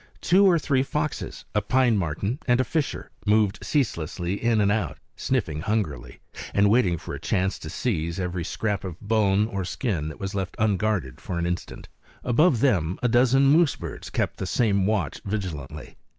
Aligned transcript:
Two 0.19 0.47
or 0.47 0.57
three 0.57 0.81
foxes, 0.81 1.45
a 1.53 1.61
pine 1.61 1.95
marten, 1.95 2.39
and 2.47 2.59
a 2.59 2.63
fisher 2.63 3.11
moved 3.27 3.63
ceaselessly 3.63 4.43
in 4.43 4.59
and 4.59 4.71
out, 4.71 4.97
sniffing 5.15 5.61
hungrily, 5.61 6.19
and 6.55 6.71
waiting 6.71 6.97
for 6.97 7.13
a 7.13 7.19
chance 7.19 7.59
to 7.59 7.69
seize 7.69 8.19
every 8.19 8.43
scrap 8.43 8.83
of 8.83 8.99
bone 8.99 9.45
or 9.45 9.63
skin 9.63 10.07
that 10.07 10.19
was 10.19 10.33
left 10.33 10.55
unguarded 10.57 11.21
for 11.21 11.37
an 11.37 11.45
instant. 11.45 11.87
Above 12.23 12.61
them 12.61 12.97
a 13.03 13.07
dozen 13.07 13.45
moose 13.45 13.75
birds 13.75 14.09
kept 14.09 14.37
the 14.37 14.47
same 14.47 14.87
watch 14.87 15.21
vigilantly. 15.23 15.95